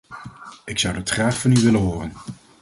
[0.65, 2.11] Ik zou dat graag van u willen horen.